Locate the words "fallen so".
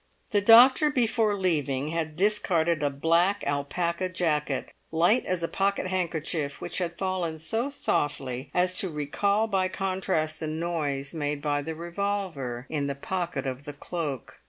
6.97-7.69